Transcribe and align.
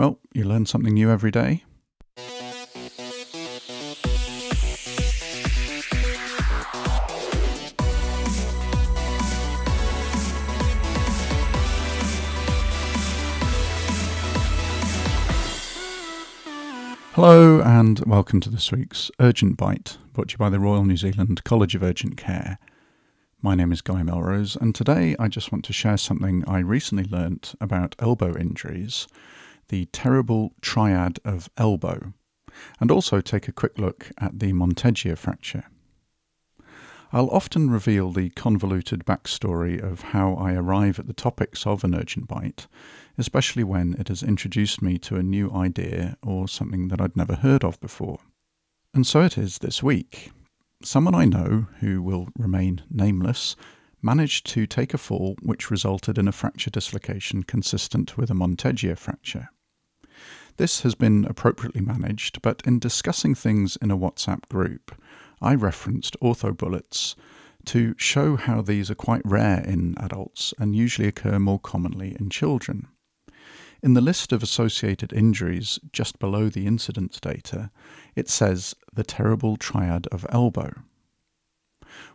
Well, 0.00 0.18
you 0.32 0.44
learn 0.44 0.64
something 0.64 0.94
new 0.94 1.10
every 1.10 1.30
day. 1.30 1.62
Hello, 17.12 17.60
and 17.60 18.00
welcome 18.06 18.40
to 18.40 18.48
this 18.48 18.72
week's 18.72 19.10
Urgent 19.20 19.58
Bite, 19.58 19.98
brought 20.14 20.28
to 20.28 20.32
you 20.32 20.38
by 20.38 20.48
the 20.48 20.58
Royal 20.58 20.86
New 20.86 20.96
Zealand 20.96 21.44
College 21.44 21.74
of 21.74 21.82
Urgent 21.82 22.16
Care. 22.16 22.58
My 23.42 23.54
name 23.54 23.70
is 23.70 23.82
Guy 23.82 24.02
Melrose, 24.02 24.56
and 24.56 24.74
today 24.74 25.14
I 25.18 25.28
just 25.28 25.52
want 25.52 25.66
to 25.66 25.74
share 25.74 25.98
something 25.98 26.42
I 26.48 26.60
recently 26.60 27.04
learnt 27.04 27.54
about 27.60 27.96
elbow 27.98 28.34
injuries 28.34 29.06
the 29.70 29.86
terrible 29.86 30.52
triad 30.60 31.18
of 31.24 31.48
elbow, 31.56 32.12
and 32.78 32.90
also 32.90 33.20
take 33.20 33.48
a 33.48 33.52
quick 33.52 33.78
look 33.78 34.10
at 34.18 34.38
the 34.38 34.52
Monteggia 34.52 35.16
fracture. 35.16 35.64
I'll 37.12 37.30
often 37.30 37.70
reveal 37.70 38.12
the 38.12 38.30
convoluted 38.30 39.04
backstory 39.04 39.82
of 39.82 40.00
how 40.00 40.34
I 40.34 40.54
arrive 40.54 41.00
at 41.00 41.08
the 41.08 41.12
topics 41.12 41.66
of 41.66 41.82
an 41.82 41.94
urgent 41.94 42.28
bite, 42.28 42.68
especially 43.18 43.64
when 43.64 43.94
it 43.98 44.06
has 44.08 44.22
introduced 44.22 44.80
me 44.80 44.96
to 44.98 45.16
a 45.16 45.22
new 45.22 45.50
idea 45.50 46.16
or 46.22 46.46
something 46.46 46.86
that 46.88 47.00
I'd 47.00 47.16
never 47.16 47.34
heard 47.34 47.64
of 47.64 47.80
before. 47.80 48.20
And 48.94 49.04
so 49.04 49.22
it 49.22 49.36
is 49.36 49.58
this 49.58 49.82
week. 49.82 50.30
Someone 50.82 51.14
I 51.14 51.24
know, 51.24 51.66
who 51.80 52.00
will 52.00 52.28
remain 52.38 52.82
nameless, 52.90 53.56
managed 54.02 54.46
to 54.46 54.66
take 54.66 54.94
a 54.94 54.98
fall 54.98 55.36
which 55.42 55.70
resulted 55.70 56.16
in 56.16 56.28
a 56.28 56.32
fracture 56.32 56.70
dislocation 56.70 57.42
consistent 57.42 58.16
with 58.16 58.30
a 58.30 58.34
Monteggia 58.34 58.96
fracture. 58.96 59.48
This 60.56 60.82
has 60.82 60.94
been 60.94 61.24
appropriately 61.24 61.80
managed, 61.80 62.42
but 62.42 62.62
in 62.66 62.78
discussing 62.78 63.34
things 63.34 63.76
in 63.80 63.90
a 63.90 63.96
WhatsApp 63.96 64.48
group, 64.48 64.94
I 65.40 65.54
referenced 65.54 66.16
orthobullets 66.20 67.14
to 67.66 67.94
show 67.96 68.36
how 68.36 68.62
these 68.62 68.90
are 68.90 68.94
quite 68.94 69.22
rare 69.24 69.60
in 69.60 69.94
adults 69.98 70.54
and 70.58 70.76
usually 70.76 71.08
occur 71.08 71.38
more 71.38 71.58
commonly 71.58 72.16
in 72.18 72.30
children. 72.30 72.88
In 73.82 73.94
the 73.94 74.02
list 74.02 74.32
of 74.32 74.42
associated 74.42 75.12
injuries 75.12 75.78
just 75.92 76.18
below 76.18 76.48
the 76.50 76.66
incidence 76.66 77.18
data, 77.18 77.70
it 78.14 78.28
says 78.28 78.74
the 78.92 79.04
terrible 79.04 79.56
triad 79.56 80.06
of 80.08 80.26
elbow. 80.28 80.72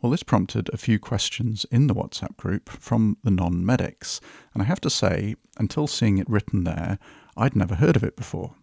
Well, 0.00 0.10
this 0.10 0.22
prompted 0.22 0.70
a 0.72 0.78
few 0.78 0.98
questions 0.98 1.66
in 1.70 1.86
the 1.86 1.94
WhatsApp 1.94 2.36
group 2.36 2.68
from 2.68 3.16
the 3.22 3.30
non 3.30 3.64
medics, 3.64 4.20
and 4.54 4.62
I 4.62 4.66
have 4.66 4.80
to 4.82 4.90
say, 4.90 5.36
until 5.58 5.86
seeing 5.86 6.18
it 6.18 6.28
written 6.28 6.64
there, 6.64 6.98
I'd 7.36 7.56
never 7.56 7.76
heard 7.76 7.96
of 7.96 8.04
it 8.04 8.16
before. 8.16 8.54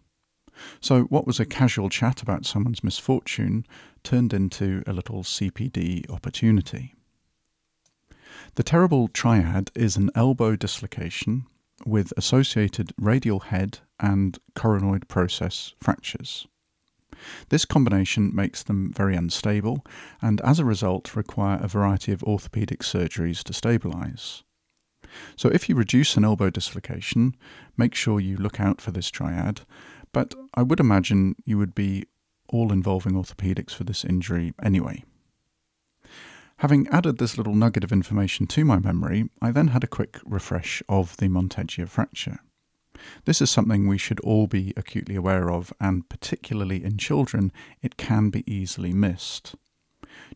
So, 0.80 1.02
what 1.04 1.26
was 1.26 1.38
a 1.38 1.44
casual 1.44 1.88
chat 1.88 2.22
about 2.22 2.46
someone's 2.46 2.82
misfortune 2.82 3.64
turned 4.02 4.32
into 4.32 4.82
a 4.86 4.92
little 4.92 5.22
CPD 5.22 6.10
opportunity. 6.10 6.94
The 8.54 8.62
terrible 8.62 9.08
triad 9.08 9.70
is 9.74 9.96
an 9.96 10.10
elbow 10.14 10.56
dislocation 10.56 11.46
with 11.84 12.12
associated 12.16 12.92
radial 12.98 13.40
head 13.40 13.78
and 14.00 14.38
coronoid 14.54 15.08
process 15.08 15.74
fractures. 15.80 16.46
This 17.48 17.64
combination 17.64 18.34
makes 18.34 18.62
them 18.62 18.92
very 18.92 19.16
unstable 19.16 19.84
and 20.20 20.40
as 20.42 20.58
a 20.58 20.64
result 20.64 21.16
require 21.16 21.58
a 21.60 21.68
variety 21.68 22.12
of 22.12 22.22
orthopedic 22.22 22.80
surgeries 22.80 23.42
to 23.44 23.52
stabilize. 23.52 24.42
So 25.36 25.48
if 25.48 25.68
you 25.68 25.74
reduce 25.74 26.16
an 26.16 26.24
elbow 26.24 26.50
dislocation, 26.50 27.34
make 27.76 27.94
sure 27.94 28.20
you 28.20 28.36
look 28.36 28.60
out 28.60 28.80
for 28.80 28.90
this 28.90 29.10
triad, 29.10 29.62
but 30.12 30.34
I 30.54 30.62
would 30.62 30.80
imagine 30.80 31.36
you 31.44 31.58
would 31.58 31.74
be 31.74 32.04
all 32.48 32.72
involving 32.72 33.12
orthopedics 33.12 33.72
for 33.72 33.84
this 33.84 34.04
injury 34.04 34.54
anyway. 34.62 35.04
Having 36.58 36.88
added 36.88 37.18
this 37.18 37.38
little 37.38 37.54
nugget 37.54 37.84
of 37.84 37.92
information 37.92 38.46
to 38.48 38.64
my 38.64 38.78
memory, 38.78 39.30
I 39.40 39.52
then 39.52 39.68
had 39.68 39.84
a 39.84 39.88
quick 39.88 40.18
refresh 40.24 40.82
of 40.88 41.16
the 41.18 41.28
Monteggia 41.28 41.88
fracture. 41.88 42.40
This 43.24 43.40
is 43.40 43.50
something 43.50 43.86
we 43.86 43.98
should 43.98 44.20
all 44.20 44.46
be 44.46 44.72
acutely 44.76 45.14
aware 45.14 45.50
of, 45.50 45.72
and 45.80 46.08
particularly 46.08 46.84
in 46.84 46.98
children, 46.98 47.52
it 47.82 47.96
can 47.96 48.30
be 48.30 48.44
easily 48.52 48.92
missed. 48.92 49.54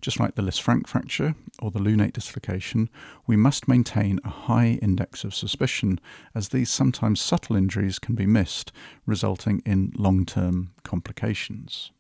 Just 0.00 0.19
like 0.19 0.34
the 0.34 0.43
Lisfranc 0.43 0.87
fracture 0.87 1.34
or 1.61 1.71
the 1.71 1.78
lunate 1.78 2.12
dislocation, 2.12 2.89
we 3.27 3.37
must 3.37 3.69
maintain 3.69 4.21
a 4.25 4.31
high 4.31 4.78
index 4.83 5.25
of 5.25 5.34
suspicion, 5.34 6.00
as 6.34 6.49
these 6.49 6.71
sometimes 6.71 7.21
subtle 7.21 7.56
injuries 7.56 7.99
can 7.99 8.15
be 8.15 8.27
missed, 8.27 8.73
resulting 9.06 9.62
in 9.65 9.93
long 9.97 10.25
term 10.25 10.73
complications. 10.83 11.93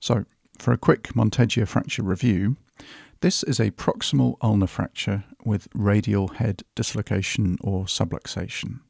So, 0.00 0.24
for 0.58 0.72
a 0.72 0.78
quick 0.78 1.14
Monteggia 1.14 1.66
fracture 1.66 2.02
review, 2.02 2.56
this 3.20 3.42
is 3.44 3.60
a 3.60 3.70
proximal 3.70 4.36
ulnar 4.40 4.66
fracture 4.66 5.24
with 5.44 5.68
radial 5.74 6.28
head 6.28 6.62
dislocation 6.74 7.56
or 7.60 7.84
subluxation. 7.84 8.80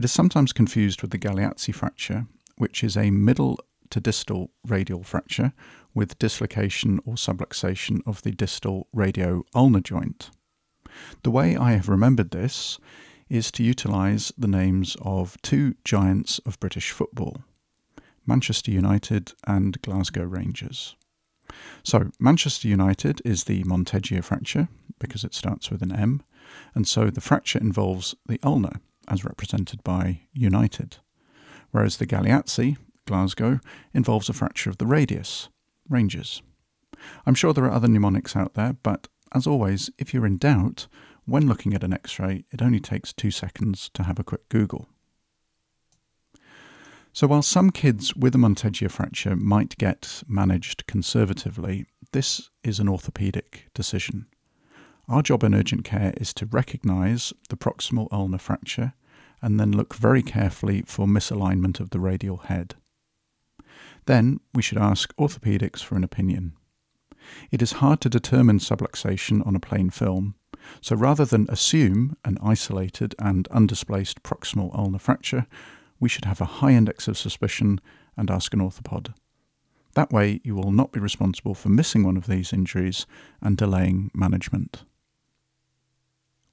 It 0.00 0.04
is 0.04 0.12
sometimes 0.12 0.54
confused 0.54 1.02
with 1.02 1.10
the 1.10 1.18
Galeazzi 1.18 1.74
fracture, 1.74 2.26
which 2.56 2.82
is 2.82 2.96
a 2.96 3.10
middle 3.10 3.58
to 3.90 4.00
distal 4.00 4.50
radial 4.66 5.02
fracture 5.02 5.52
with 5.92 6.18
dislocation 6.18 7.00
or 7.04 7.16
subluxation 7.16 8.00
of 8.06 8.22
the 8.22 8.30
distal 8.30 8.88
radio-ulnar 8.94 9.82
joint. 9.82 10.30
The 11.22 11.30
way 11.30 11.54
I 11.54 11.72
have 11.72 11.90
remembered 11.90 12.30
this 12.30 12.78
is 13.28 13.50
to 13.50 13.62
utilise 13.62 14.32
the 14.38 14.48
names 14.48 14.96
of 15.02 15.36
two 15.42 15.74
giants 15.84 16.40
of 16.46 16.58
British 16.60 16.92
football 16.92 17.42
Manchester 18.24 18.70
United 18.70 19.34
and 19.46 19.82
Glasgow 19.82 20.24
Rangers. 20.24 20.96
So, 21.82 22.10
Manchester 22.18 22.68
United 22.68 23.20
is 23.22 23.44
the 23.44 23.64
Monteggia 23.64 24.24
fracture 24.24 24.68
because 24.98 25.24
it 25.24 25.34
starts 25.34 25.70
with 25.70 25.82
an 25.82 25.94
M, 25.94 26.22
and 26.74 26.88
so 26.88 27.10
the 27.10 27.20
fracture 27.20 27.58
involves 27.58 28.14
the 28.26 28.40
ulnar, 28.42 28.80
as 29.10 29.24
represented 29.24 29.82
by 29.84 30.22
United, 30.32 30.98
whereas 31.72 31.96
the 31.96 32.06
Galeazzi, 32.06 32.78
Glasgow, 33.06 33.60
involves 33.92 34.28
a 34.28 34.32
fracture 34.32 34.70
of 34.70 34.78
the 34.78 34.86
radius, 34.86 35.48
Rangers. 35.88 36.42
I'm 37.26 37.34
sure 37.34 37.52
there 37.52 37.64
are 37.64 37.72
other 37.72 37.88
mnemonics 37.88 38.36
out 38.36 38.54
there, 38.54 38.74
but 38.82 39.08
as 39.32 39.46
always, 39.46 39.90
if 39.98 40.14
you're 40.14 40.26
in 40.26 40.38
doubt, 40.38 40.86
when 41.24 41.46
looking 41.46 41.74
at 41.74 41.84
an 41.84 41.92
x 41.92 42.18
ray, 42.18 42.44
it 42.50 42.62
only 42.62 42.80
takes 42.80 43.12
two 43.12 43.30
seconds 43.30 43.90
to 43.94 44.04
have 44.04 44.18
a 44.18 44.24
quick 44.24 44.48
Google. 44.48 44.88
So, 47.12 47.26
while 47.26 47.42
some 47.42 47.70
kids 47.70 48.14
with 48.14 48.34
a 48.36 48.38
Monteggia 48.38 48.90
fracture 48.90 49.34
might 49.34 49.76
get 49.78 50.22
managed 50.28 50.86
conservatively, 50.86 51.86
this 52.12 52.50
is 52.62 52.78
an 52.78 52.86
orthopaedic 52.86 53.62
decision. 53.74 54.26
Our 55.10 55.22
job 55.22 55.42
in 55.42 55.56
urgent 55.56 55.82
care 55.82 56.14
is 56.18 56.32
to 56.34 56.46
recognise 56.46 57.32
the 57.48 57.56
proximal 57.56 58.06
ulnar 58.12 58.38
fracture 58.38 58.92
and 59.42 59.58
then 59.58 59.72
look 59.72 59.92
very 59.92 60.22
carefully 60.22 60.84
for 60.86 61.04
misalignment 61.04 61.80
of 61.80 61.90
the 61.90 61.98
radial 61.98 62.36
head. 62.36 62.76
Then 64.06 64.38
we 64.54 64.62
should 64.62 64.78
ask 64.78 65.12
orthopaedics 65.16 65.82
for 65.82 65.96
an 65.96 66.04
opinion. 66.04 66.52
It 67.50 67.60
is 67.60 67.72
hard 67.72 68.00
to 68.02 68.08
determine 68.08 68.60
subluxation 68.60 69.44
on 69.44 69.56
a 69.56 69.60
plain 69.60 69.90
film, 69.90 70.36
so 70.80 70.94
rather 70.94 71.24
than 71.24 71.50
assume 71.50 72.16
an 72.24 72.38
isolated 72.40 73.16
and 73.18 73.48
undisplaced 73.48 74.22
proximal 74.22 74.72
ulnar 74.78 75.00
fracture, 75.00 75.48
we 75.98 76.08
should 76.08 76.24
have 76.24 76.40
a 76.40 76.60
high 76.60 76.70
index 76.70 77.08
of 77.08 77.18
suspicion 77.18 77.80
and 78.16 78.30
ask 78.30 78.54
an 78.54 78.60
orthopod. 78.60 79.12
That 79.94 80.12
way, 80.12 80.40
you 80.44 80.54
will 80.54 80.70
not 80.70 80.92
be 80.92 81.00
responsible 81.00 81.56
for 81.56 81.68
missing 81.68 82.04
one 82.04 82.16
of 82.16 82.28
these 82.28 82.52
injuries 82.52 83.06
and 83.42 83.56
delaying 83.56 84.12
management. 84.14 84.84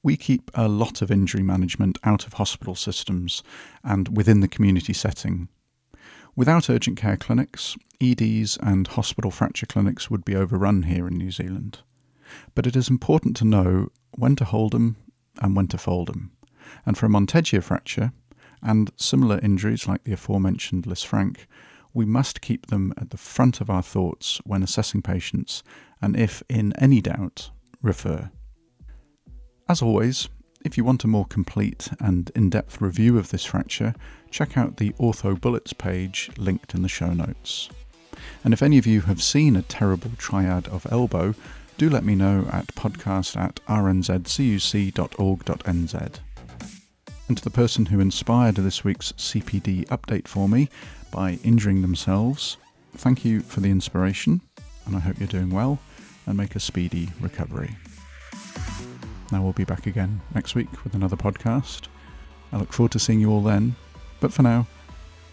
We 0.03 0.17
keep 0.17 0.51
a 0.53 0.67
lot 0.67 1.01
of 1.01 1.11
injury 1.11 1.43
management 1.43 1.97
out 2.03 2.25
of 2.25 2.33
hospital 2.33 2.75
systems 2.75 3.43
and 3.83 4.15
within 4.15 4.39
the 4.41 4.47
community 4.47 4.93
setting. 4.93 5.49
Without 6.35 6.69
urgent 6.69 6.97
care 6.97 7.17
clinics, 7.17 7.75
EDs 7.99 8.57
and 8.61 8.87
hospital 8.87 9.31
fracture 9.31 9.65
clinics 9.65 10.09
would 10.09 10.23
be 10.23 10.35
overrun 10.35 10.83
here 10.83 11.07
in 11.07 11.17
New 11.17 11.31
Zealand. 11.31 11.79
But 12.53 12.67
it 12.67 12.75
is 12.75 12.89
important 12.89 13.35
to 13.37 13.45
know 13.45 13.89
when 14.11 14.35
to 14.35 14.45
hold 14.45 14.73
them 14.73 14.97
and 15.41 15.55
when 15.55 15.67
to 15.69 15.77
fold 15.77 16.07
them. 16.07 16.31
And 16.85 16.97
for 16.97 17.05
a 17.05 17.09
Monteggia 17.09 17.63
fracture, 17.63 18.11
and 18.61 18.91
similar 18.97 19.39
injuries 19.39 19.87
like 19.87 20.03
the 20.03 20.13
aforementioned 20.13 20.85
Lisfranc, 20.85 21.45
we 21.93 22.05
must 22.05 22.41
keep 22.41 22.67
them 22.67 22.93
at 22.97 23.09
the 23.09 23.17
front 23.17 23.61
of 23.61 23.69
our 23.69 23.81
thoughts 23.81 24.39
when 24.45 24.63
assessing 24.63 25.01
patients, 25.01 25.63
and 26.01 26.15
if 26.15 26.43
in 26.49 26.73
any 26.73 27.01
doubt, 27.01 27.49
refer. 27.81 28.29
As 29.69 29.81
always, 29.81 30.29
if 30.63 30.77
you 30.77 30.85
want 30.85 31.03
a 31.03 31.07
more 31.07 31.25
complete 31.25 31.89
and 31.99 32.31
in 32.35 32.49
depth 32.49 32.79
review 32.79 33.17
of 33.17 33.29
this 33.29 33.43
fracture, 33.43 33.93
check 34.31 34.57
out 34.57 34.77
the 34.77 34.93
Ortho 34.93 35.37
Bullets 35.39 35.73
page 35.73 36.31
linked 36.37 36.73
in 36.73 36.83
the 36.83 36.87
show 36.87 37.11
notes. 37.13 37.69
And 38.45 38.53
if 38.53 38.63
any 38.63 38.77
of 38.77 38.87
you 38.87 39.01
have 39.01 39.21
seen 39.21 39.57
a 39.57 39.61
terrible 39.63 40.11
triad 40.17 40.69
of 40.69 40.87
elbow, 40.89 41.35
do 41.77 41.89
let 41.89 42.05
me 42.05 42.15
know 42.15 42.47
at 42.51 42.67
podcast 42.67 43.35
at 43.35 43.55
rnzcuc.org.nz. 43.67 46.19
And 47.27 47.37
to 47.37 47.43
the 47.43 47.49
person 47.49 47.87
who 47.87 47.99
inspired 47.99 48.55
this 48.55 48.85
week's 48.85 49.11
CPD 49.13 49.85
update 49.87 50.29
for 50.29 50.47
me 50.47 50.69
by 51.11 51.39
injuring 51.43 51.81
themselves, 51.81 52.55
thank 52.95 53.25
you 53.25 53.41
for 53.41 53.59
the 53.59 53.69
inspiration, 53.69 54.39
and 54.85 54.95
I 54.95 54.99
hope 54.99 55.19
you're 55.19 55.27
doing 55.27 55.49
well 55.49 55.79
and 56.25 56.37
make 56.37 56.55
a 56.55 56.61
speedy 56.61 57.09
recovery. 57.19 57.75
Now 59.31 59.43
we'll 59.43 59.53
be 59.53 59.65
back 59.65 59.87
again 59.87 60.21
next 60.33 60.55
week 60.55 60.83
with 60.83 60.95
another 60.95 61.17
podcast. 61.17 61.87
I 62.51 62.57
look 62.57 62.71
forward 62.71 62.91
to 62.93 62.99
seeing 62.99 63.19
you 63.19 63.31
all 63.31 63.41
then, 63.41 63.75
but 64.19 64.31
for 64.31 64.41
now, 64.41 64.67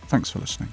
thanks 0.08 0.30
for 0.30 0.40
listening. 0.40 0.70